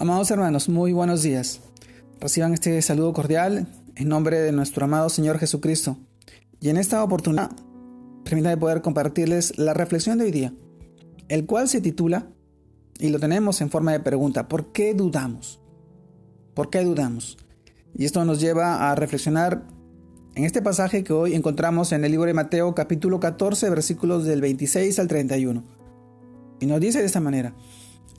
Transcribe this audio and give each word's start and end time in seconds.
Amados 0.00 0.30
hermanos, 0.30 0.68
muy 0.68 0.92
buenos 0.92 1.24
días. 1.24 1.60
Reciban 2.20 2.54
este 2.54 2.80
saludo 2.82 3.12
cordial 3.12 3.66
en 3.96 4.08
nombre 4.08 4.38
de 4.38 4.52
nuestro 4.52 4.84
amado 4.84 5.08
Señor 5.08 5.40
Jesucristo. 5.40 5.96
Y 6.60 6.68
en 6.68 6.76
esta 6.76 7.02
oportunidad, 7.02 7.50
permítanme 8.22 8.56
poder 8.58 8.80
compartirles 8.80 9.58
la 9.58 9.74
reflexión 9.74 10.18
de 10.18 10.26
hoy 10.26 10.30
día, 10.30 10.54
el 11.26 11.46
cual 11.46 11.68
se 11.68 11.80
titula, 11.80 12.28
y 13.00 13.08
lo 13.08 13.18
tenemos 13.18 13.60
en 13.60 13.70
forma 13.70 13.90
de 13.90 13.98
pregunta, 13.98 14.46
¿por 14.46 14.70
qué 14.70 14.94
dudamos? 14.94 15.58
¿Por 16.54 16.70
qué 16.70 16.84
dudamos? 16.84 17.36
Y 17.92 18.04
esto 18.04 18.24
nos 18.24 18.38
lleva 18.38 18.92
a 18.92 18.94
reflexionar 18.94 19.64
en 20.36 20.44
este 20.44 20.62
pasaje 20.62 21.02
que 21.02 21.12
hoy 21.12 21.34
encontramos 21.34 21.90
en 21.90 22.04
el 22.04 22.12
libro 22.12 22.28
de 22.28 22.34
Mateo 22.34 22.72
capítulo 22.72 23.18
14 23.18 23.68
versículos 23.68 24.24
del 24.24 24.42
26 24.42 24.96
al 25.00 25.08
31. 25.08 25.64
Y 26.60 26.66
nos 26.66 26.78
dice 26.78 27.00
de 27.00 27.06
esta 27.06 27.18
manera, 27.18 27.52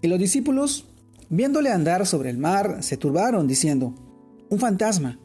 y 0.02 0.10
los 0.10 0.20
discípulos 0.20 0.89
Viéndole 1.30 1.70
andar 1.72 2.08
sobre 2.08 2.32
el 2.32 2.40
mar, 2.40 2.82
se 2.82 2.98
turbaron, 2.98 3.48
diciendo, 3.48 3.94
Un 4.50 4.60
fantasma. 4.60 5.20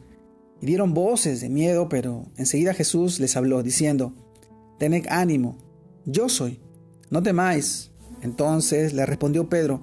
Y 0.61 0.67
dieron 0.67 0.93
voces 0.93 1.41
de 1.41 1.49
miedo, 1.49 1.89
pero 1.89 2.27
enseguida 2.37 2.75
Jesús 2.75 3.19
les 3.19 3.35
habló, 3.35 3.63
diciendo, 3.63 4.13
Tened 4.77 5.07
ánimo, 5.09 5.57
yo 6.05 6.29
soy, 6.29 6.59
no 7.09 7.23
temáis. 7.23 7.91
Entonces 8.21 8.93
le 8.93 9.05
respondió 9.05 9.49
Pedro, 9.49 9.81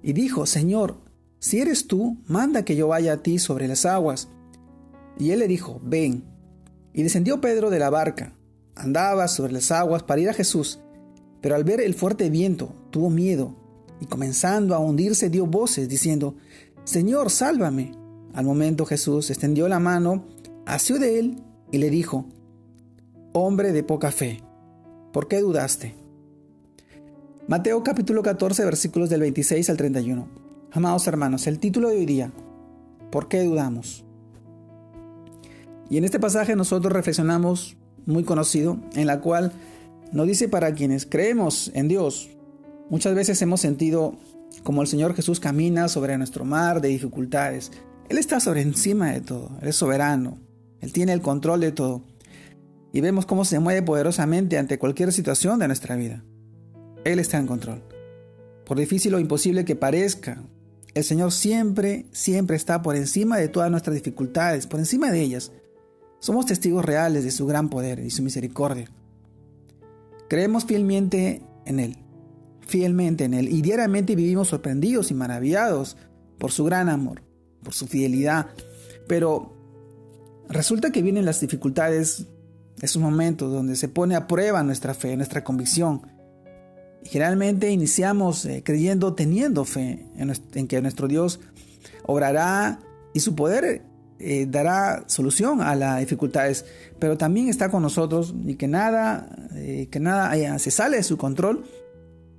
y 0.00 0.12
dijo, 0.12 0.46
Señor, 0.46 0.96
si 1.40 1.60
eres 1.60 1.88
tú, 1.88 2.18
manda 2.26 2.64
que 2.64 2.76
yo 2.76 2.88
vaya 2.88 3.14
a 3.14 3.22
ti 3.22 3.38
sobre 3.38 3.66
las 3.66 3.84
aguas. 3.84 4.28
Y 5.18 5.32
él 5.32 5.40
le 5.40 5.48
dijo, 5.48 5.80
Ven. 5.82 6.24
Y 6.92 7.02
descendió 7.02 7.40
Pedro 7.40 7.70
de 7.70 7.80
la 7.80 7.90
barca, 7.90 8.36
andaba 8.76 9.26
sobre 9.28 9.52
las 9.52 9.72
aguas 9.72 10.04
para 10.04 10.20
ir 10.20 10.28
a 10.28 10.34
Jesús, 10.34 10.80
pero 11.40 11.54
al 11.54 11.64
ver 11.64 11.80
el 11.80 11.94
fuerte 11.94 12.30
viento 12.30 12.74
tuvo 12.90 13.10
miedo 13.10 13.67
y 14.00 14.06
comenzando 14.06 14.74
a 14.74 14.78
hundirse 14.78 15.30
dio 15.30 15.46
voces 15.46 15.88
diciendo, 15.88 16.36
Señor, 16.84 17.30
sálvame. 17.30 17.92
Al 18.34 18.44
momento 18.44 18.86
Jesús 18.86 19.30
extendió 19.30 19.68
la 19.68 19.78
mano, 19.78 20.24
asió 20.66 20.98
de 20.98 21.18
él 21.18 21.42
y 21.72 21.78
le 21.78 21.90
dijo, 21.90 22.26
Hombre 23.32 23.72
de 23.72 23.82
poca 23.82 24.10
fe, 24.10 24.42
¿por 25.12 25.28
qué 25.28 25.40
dudaste? 25.40 25.94
Mateo 27.46 27.82
capítulo 27.82 28.22
14 28.22 28.64
versículos 28.64 29.10
del 29.10 29.20
26 29.20 29.70
al 29.70 29.76
31. 29.76 30.28
Amados 30.72 31.06
hermanos, 31.06 31.46
el 31.46 31.58
título 31.58 31.88
de 31.88 31.96
hoy 31.96 32.06
día, 32.06 32.30
¿por 33.10 33.28
qué 33.28 33.42
dudamos? 33.42 34.04
Y 35.90 35.96
en 35.96 36.04
este 36.04 36.20
pasaje 36.20 36.56
nosotros 36.56 36.92
reflexionamos, 36.92 37.76
muy 38.06 38.24
conocido, 38.24 38.78
en 38.94 39.06
la 39.06 39.20
cual 39.20 39.52
nos 40.12 40.26
dice 40.26 40.48
para 40.48 40.74
quienes 40.74 41.06
creemos 41.06 41.70
en 41.74 41.88
Dios, 41.88 42.30
Muchas 42.90 43.14
veces 43.14 43.40
hemos 43.42 43.60
sentido 43.60 44.16
como 44.62 44.80
el 44.80 44.88
Señor 44.88 45.14
Jesús 45.14 45.40
camina 45.40 45.88
sobre 45.88 46.16
nuestro 46.16 46.46
mar 46.46 46.80
de 46.80 46.88
dificultades. 46.88 47.70
Él 48.08 48.16
está 48.16 48.40
sobre 48.40 48.62
encima 48.62 49.12
de 49.12 49.20
todo, 49.20 49.50
Él 49.60 49.68
es 49.68 49.76
soberano, 49.76 50.38
Él 50.80 50.92
tiene 50.92 51.12
el 51.12 51.20
control 51.20 51.60
de 51.60 51.72
todo. 51.72 52.02
Y 52.90 53.02
vemos 53.02 53.26
cómo 53.26 53.44
se 53.44 53.58
mueve 53.58 53.82
poderosamente 53.82 54.56
ante 54.56 54.78
cualquier 54.78 55.12
situación 55.12 55.58
de 55.58 55.66
nuestra 55.66 55.96
vida. 55.96 56.24
Él 57.04 57.18
está 57.18 57.36
en 57.36 57.46
control. 57.46 57.82
Por 58.64 58.78
difícil 58.78 59.14
o 59.14 59.18
imposible 59.18 59.66
que 59.66 59.76
parezca, 59.76 60.42
el 60.94 61.04
Señor 61.04 61.32
siempre, 61.32 62.06
siempre 62.12 62.56
está 62.56 62.80
por 62.80 62.96
encima 62.96 63.36
de 63.36 63.48
todas 63.48 63.70
nuestras 63.70 63.94
dificultades, 63.94 64.66
por 64.66 64.80
encima 64.80 65.10
de 65.10 65.20
ellas. 65.20 65.52
Somos 66.20 66.46
testigos 66.46 66.86
reales 66.86 67.24
de 67.24 67.30
su 67.30 67.46
gran 67.46 67.68
poder 67.68 67.98
y 67.98 68.10
su 68.10 68.22
misericordia. 68.22 68.90
Creemos 70.30 70.64
fielmente 70.64 71.42
en 71.66 71.80
Él 71.80 72.07
fielmente 72.68 73.24
en 73.24 73.34
Él 73.34 73.48
y 73.48 73.62
diariamente 73.62 74.14
vivimos 74.14 74.48
sorprendidos 74.48 75.10
y 75.10 75.14
maravillados 75.14 75.96
por 76.38 76.52
su 76.52 76.64
gran 76.64 76.88
amor, 76.88 77.22
por 77.64 77.74
su 77.74 77.86
fidelidad. 77.86 78.46
Pero 79.08 79.56
resulta 80.48 80.92
que 80.92 81.02
vienen 81.02 81.24
las 81.24 81.40
dificultades, 81.40 82.26
esos 82.80 83.02
momentos 83.02 83.50
donde 83.50 83.74
se 83.74 83.88
pone 83.88 84.14
a 84.14 84.26
prueba 84.26 84.62
nuestra 84.62 84.94
fe, 84.94 85.16
nuestra 85.16 85.42
convicción. 85.42 86.02
Generalmente 87.04 87.70
iniciamos 87.70 88.44
eh, 88.44 88.62
creyendo, 88.62 89.14
teniendo 89.14 89.64
fe 89.64 90.04
en, 90.16 90.68
que 90.68 90.82
nuestro 90.82 91.08
Dios 91.08 91.40
obrará 92.04 92.80
y 93.14 93.20
su 93.20 93.34
poder 93.34 93.82
eh, 94.18 94.46
dará 94.46 95.04
solución 95.06 95.62
a 95.62 95.74
las 95.74 96.00
dificultades, 96.00 96.66
pero 96.98 97.16
también 97.16 97.48
está 97.48 97.70
con 97.70 97.82
nosotros 97.82 98.34
y 98.44 98.56
que 98.56 98.68
nada, 98.68 99.48
eh, 99.54 99.88
que 99.90 100.00
nada 100.00 100.58
se 100.58 100.70
sale 100.70 100.98
de 100.98 101.02
su 101.02 101.16
control 101.16 101.64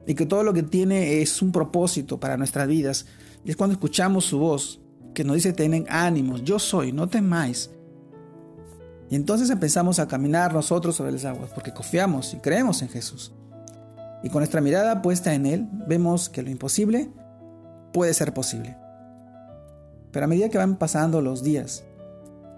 y 0.09 0.15
que 0.15 0.25
todo 0.25 0.41
lo 0.41 0.53
que 0.53 0.63
tiene 0.63 1.21
es 1.21 1.39
un 1.39 1.51
propósito 1.51 2.19
para 2.19 2.35
nuestras 2.35 2.67
vidas. 2.67 3.05
Y 3.45 3.51
es 3.51 3.55
cuando 3.55 3.73
escuchamos 3.73 4.25
su 4.25 4.39
voz 4.39 4.81
que 5.13 5.23
nos 5.23 5.35
dice, 5.35 5.53
tienen 5.53 5.85
ánimos, 5.87 6.43
yo 6.43 6.57
soy, 6.57 6.91
no 6.91 7.07
temáis. 7.07 7.69
Y 9.11 9.15
entonces 9.15 9.51
empezamos 9.51 9.99
a 9.99 10.07
caminar 10.07 10.51
nosotros 10.51 10.95
sobre 10.95 11.11
las 11.11 11.25
aguas 11.25 11.51
porque 11.53 11.75
confiamos 11.75 12.33
y 12.33 12.37
creemos 12.37 12.81
en 12.81 12.89
Jesús. 12.89 13.33
Y 14.23 14.29
con 14.29 14.39
nuestra 14.39 14.61
mirada 14.61 15.03
puesta 15.03 15.35
en 15.35 15.45
Él, 15.45 15.69
vemos 15.87 16.27
que 16.27 16.41
lo 16.41 16.49
imposible 16.49 17.11
puede 17.93 18.15
ser 18.15 18.33
posible. 18.33 18.77
Pero 20.09 20.25
a 20.25 20.27
medida 20.27 20.49
que 20.49 20.57
van 20.57 20.77
pasando 20.77 21.21
los 21.21 21.43
días 21.43 21.83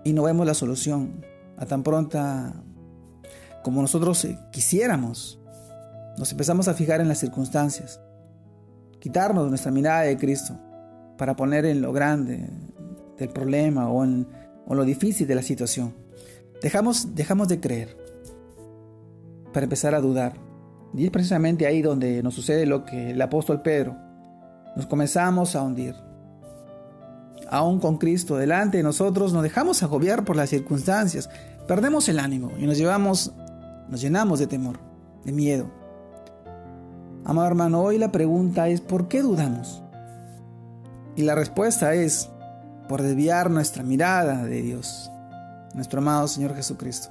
y 0.06 0.14
no 0.14 0.24
vemos 0.24 0.48
la 0.48 0.54
solución 0.54 1.26
a 1.58 1.66
tan 1.66 1.84
pronta 1.84 2.54
como 3.62 3.82
nosotros 3.82 4.26
quisiéramos, 4.54 5.41
nos 6.18 6.32
empezamos 6.32 6.68
a 6.68 6.74
fijar 6.74 7.02
en 7.02 7.08
las 7.08 7.20
circunstancias, 7.20 8.00
quitarnos 9.00 9.50
nuestra 9.50 9.72
mirada 9.72 10.02
de 10.02 10.18
Cristo 10.18 10.58
para 11.18 11.36
poner 11.36 11.66
en 11.66 11.82
lo 11.82 11.94
grande 11.94 12.50
del 13.18 13.30
problema 13.30 13.90
o 13.90 14.04
en, 14.04 14.28
lo 14.68 14.84
difícil 14.84 15.28
de 15.28 15.36
la 15.36 15.42
situación. 15.42 15.94
Dejamos, 16.62 17.14
dejamos 17.14 17.48
de 17.48 17.60
creer 17.60 17.98
para 19.54 19.66
empezar 19.66 19.94
a 19.96 20.02
dudar. 20.02 20.34
Y 20.94 21.06
es 21.06 21.12
precisamente 21.12 21.66
ahí 21.66 21.82
donde 21.82 22.24
nos 22.24 22.34
sucede 22.34 22.66
lo 22.66 22.86
que 22.86 23.12
el 23.12 23.22
apóstol 23.22 23.62
Pedro. 23.62 23.98
Nos 24.76 24.88
comenzamos 24.88 25.56
a 25.56 25.62
hundir. 25.62 25.96
Aún 27.50 27.80
con 27.80 27.98
Cristo 27.98 28.38
delante 28.38 28.78
de 28.78 28.84
nosotros 28.84 29.34
nos 29.34 29.44
dejamos 29.44 29.84
agobiar 29.84 30.24
por 30.24 30.38
las 30.38 30.50
circunstancias, 30.50 31.30
perdemos 31.68 32.08
el 32.08 32.20
ánimo 32.20 32.52
y 32.58 32.66
nos 32.66 32.78
llevamos, 32.78 33.34
nos 33.90 34.00
llenamos 34.02 34.40
de 34.40 34.48
temor, 34.48 34.80
de 35.26 35.34
miedo. 35.34 35.81
Amado 37.24 37.48
hermano, 37.48 37.82
hoy 37.82 38.00
la 38.00 38.12
pregunta 38.12 38.68
es 38.68 38.82
¿por 38.82 39.08
qué 39.08 39.22
dudamos? 39.22 39.84
Y 41.16 41.22
la 41.22 41.36
respuesta 41.36 41.94
es 41.94 42.30
por 42.90 43.04
desviar 43.04 43.52
nuestra 43.52 43.84
mirada 43.84 44.44
de 44.44 44.62
Dios, 44.64 45.12
nuestro 45.76 46.00
amado 46.00 46.28
Señor 46.28 46.56
Jesucristo. 46.56 47.10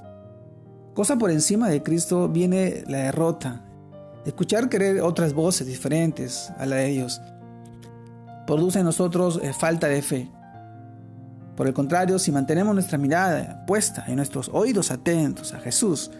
Cosa 0.93 1.15
por 1.15 1.31
encima 1.31 1.69
de 1.69 1.81
Cristo 1.81 2.27
viene 2.27 2.83
la 2.87 2.97
derrota, 2.97 3.61
escuchar 4.25 4.67
querer 4.67 4.99
otras 4.99 5.33
voces 5.33 5.65
diferentes 5.65 6.51
a 6.57 6.65
la 6.65 6.75
de 6.75 6.87
Dios. 6.87 7.21
Produce 8.45 8.79
en 8.79 8.85
nosotros 8.85 9.39
eh, 9.41 9.53
falta 9.53 9.87
de 9.87 10.01
fe. 10.01 10.29
Por 11.55 11.67
el 11.67 11.73
contrario, 11.73 12.19
si 12.19 12.33
mantenemos 12.33 12.73
nuestra 12.73 12.97
mirada 12.97 13.65
puesta 13.65 14.03
y 14.09 14.15
nuestros 14.15 14.49
oídos 14.51 14.91
atentos 14.91 15.53
a 15.53 15.59
Jesús, 15.59 16.11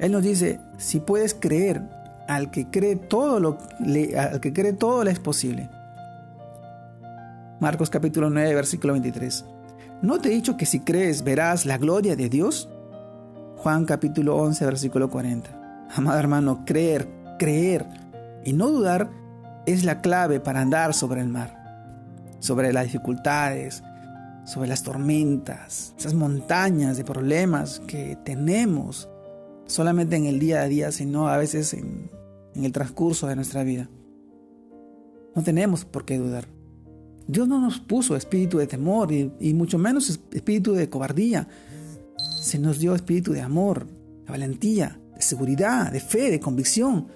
Él 0.00 0.10
nos 0.10 0.24
dice, 0.24 0.58
si 0.78 0.98
puedes 0.98 1.34
creer, 1.34 1.99
al 2.30 2.52
que 2.52 2.70
cree 2.70 2.94
todo 2.94 3.40
lo 3.40 3.58
al 4.16 4.40
que 4.40 4.52
cree 4.52 4.72
todo 4.72 5.02
le 5.02 5.10
es 5.10 5.18
posible. 5.18 5.68
Marcos 7.58 7.90
capítulo 7.90 8.30
9 8.30 8.54
versículo 8.54 8.92
23. 8.92 9.44
¿No 10.02 10.20
te 10.20 10.28
he 10.28 10.32
dicho 10.32 10.56
que 10.56 10.64
si 10.64 10.78
crees 10.80 11.24
verás 11.24 11.66
la 11.66 11.76
gloria 11.76 12.14
de 12.14 12.28
Dios? 12.28 12.70
Juan 13.56 13.84
capítulo 13.84 14.36
11 14.36 14.64
versículo 14.64 15.10
40. 15.10 15.88
Amado 15.96 16.20
hermano, 16.20 16.64
creer, 16.64 17.08
creer 17.36 17.84
y 18.44 18.52
no 18.52 18.68
dudar 18.68 19.10
es 19.66 19.82
la 19.82 20.00
clave 20.00 20.38
para 20.38 20.60
andar 20.60 20.94
sobre 20.94 21.22
el 21.22 21.28
mar, 21.28 22.30
sobre 22.38 22.72
las 22.72 22.84
dificultades, 22.84 23.82
sobre 24.44 24.68
las 24.68 24.84
tormentas, 24.84 25.94
esas 25.98 26.14
montañas 26.14 26.96
de 26.96 27.02
problemas 27.02 27.80
que 27.88 28.16
tenemos 28.24 29.08
solamente 29.66 30.14
en 30.14 30.26
el 30.26 30.38
día 30.38 30.62
a 30.62 30.68
día, 30.68 30.92
sino 30.92 31.28
a 31.28 31.36
veces 31.36 31.74
en, 31.74 32.10
en 32.54 32.64
el 32.64 32.72
transcurso 32.72 33.26
de 33.26 33.36
nuestra 33.36 33.62
vida. 33.62 33.88
No 35.34 35.42
tenemos 35.42 35.84
por 35.84 36.04
qué 36.04 36.18
dudar. 36.18 36.46
Dios 37.26 37.46
no 37.46 37.60
nos 37.60 37.78
puso 37.78 38.16
espíritu 38.16 38.58
de 38.58 38.66
temor 38.66 39.12
y, 39.12 39.54
mucho 39.54 39.78
menos 39.78 40.10
espíritu 40.10 40.72
de 40.72 40.90
cobardía. 40.90 41.46
Se 42.40 42.58
nos 42.58 42.78
dio 42.78 42.94
espíritu 42.94 43.32
de 43.32 43.40
amor, 43.40 43.86
de 43.86 44.30
valentía, 44.30 45.00
de 45.14 45.22
seguridad, 45.22 45.92
de 45.92 46.00
fe, 46.00 46.30
de 46.30 46.40
convicción. 46.40 47.06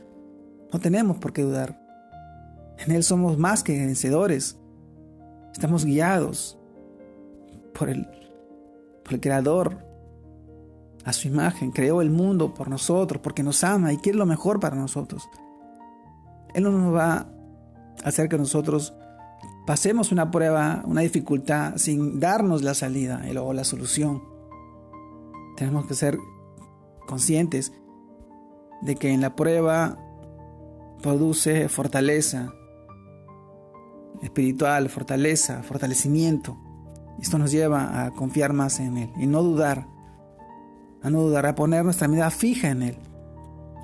No 0.73 0.79
tenemos 0.79 1.19
por 1.19 1.33
qué 1.33 1.43
dudar. 1.43 1.81
En 2.79 2.93
Él 2.93 3.03
somos 3.03 3.39
más 3.39 3.63
que 3.63 3.73
vencedores. 3.73 4.57
Estamos 5.53 5.85
guiados 5.85 6.59
por 7.77 7.89
el, 7.89 8.07
por 9.03 9.15
el 9.15 9.21
Creador, 9.21 9.79
a 11.05 11.13
su 11.13 11.29
imagen, 11.29 11.71
creó 11.71 12.01
el 12.01 12.11
mundo 12.11 12.55
por 12.55 12.69
nosotros, 12.69 13.21
porque 13.23 13.43
nos 13.43 13.63
ama 13.65 13.93
y 13.93 13.99
quiere 13.99 14.19
lo 14.19 14.27
mejor 14.27 14.61
para 14.61 14.77
nosotros. 14.77 15.29
Él 16.55 16.65
no 16.65 16.71
nos 16.71 16.95
va 16.95 17.15
a 17.15 17.29
hacer 18.05 18.29
que 18.29 18.39
nosotros 18.39 18.95
pasemos 19.67 20.13
una 20.13 20.31
prueba, 20.31 20.83
una 20.87 21.03
dificultad 21.03 21.77
sin 21.77 22.21
darnos 22.21 22.63
la 22.63 22.75
salida 22.75 23.23
o 23.41 23.53
la 23.53 23.65
solución. 23.65 24.23
Tenemos 25.57 25.87
que 25.87 25.95
ser 25.95 26.19
conscientes 27.07 27.73
de 28.83 28.97
que 28.97 29.13
en 29.13 29.21
la 29.21 29.37
prueba 29.37 29.99
produce 31.03 31.69
fortaleza 31.69 32.53
espiritual, 34.23 34.89
fortaleza, 34.89 35.63
fortalecimiento. 35.63 36.57
Esto 37.21 37.39
nos 37.39 37.51
lleva 37.51 38.05
a 38.05 38.11
confiar 38.13 38.53
más 38.53 38.81
en 38.81 38.97
Él 38.97 39.11
y 39.17 39.27
no 39.27 39.43
dudar, 39.43 39.87
a 41.05 41.11
no 41.11 41.21
dudar, 41.21 41.45
a 41.45 41.55
poner 41.55 41.85
nuestra 41.85 42.09
mirada 42.09 42.31
fija 42.31 42.71
en 42.71 42.83
Él, 42.83 42.97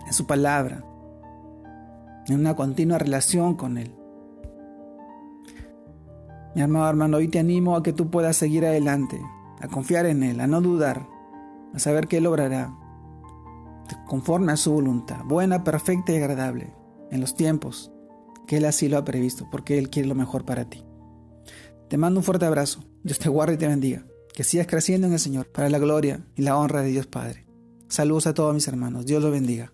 en 0.07 0.13
su 0.13 0.27
palabra, 0.27 0.83
en 2.27 2.41
una 2.41 2.57
continua 2.57 2.99
relación 2.99 3.57
con 3.57 3.77
Él. 3.77 3.95
Mi 6.55 6.63
amado 6.63 6.89
hermano, 6.89 7.19
hoy 7.19 7.29
te 7.29 7.39
animo 7.39 7.77
a 7.77 7.83
que 7.83 7.93
tú 7.93 8.11
puedas 8.11 8.37
seguir 8.37 8.65
adelante, 8.65 9.21
a 9.61 9.69
confiar 9.69 10.07
en 10.07 10.23
Él, 10.23 10.41
a 10.41 10.47
no 10.47 10.63
dudar, 10.63 11.07
a 11.75 11.79
saber 11.79 12.09
que 12.09 12.17
Él 12.17 12.27
obrará 12.27 12.75
conforme 14.07 14.53
a 14.53 14.57
su 14.57 14.73
voluntad, 14.73 15.23
buena, 15.25 15.63
perfecta 15.63 16.13
y 16.13 16.17
agradable, 16.17 16.73
en 17.11 17.21
los 17.21 17.35
tiempos 17.35 17.93
que 18.47 18.57
Él 18.57 18.65
así 18.65 18.89
lo 18.89 18.97
ha 18.97 19.05
previsto, 19.05 19.47
porque 19.51 19.79
Él 19.79 19.91
quiere 19.91 20.09
lo 20.09 20.15
mejor 20.15 20.47
para 20.47 20.71
ti. 20.71 20.83
Te 21.89 21.99
mando 21.99 22.21
un 22.21 22.25
fuerte 22.25 22.47
abrazo, 22.47 22.83
Dios 23.03 23.19
te 23.19 23.29
guarde 23.29 23.55
y 23.55 23.59
te 23.59 23.69
bendiga, 23.69 24.07
que 24.41 24.45
sigas 24.45 24.67
creciendo 24.67 25.07
en 25.07 25.13
el 25.13 25.19
Señor, 25.19 25.49
para 25.49 25.69
la 25.69 25.79
gloria 25.79 26.25
y 26.35 26.41
la 26.41 26.57
honra 26.57 26.81
de 26.81 26.89
Dios 26.89 27.07
Padre. 27.07 27.45
Saludos 27.89 28.27
a 28.27 28.33
todos 28.33 28.55
mis 28.55 28.67
hermanos, 28.69 29.05
Dios 29.05 29.23
los 29.23 29.31
bendiga. 29.31 29.71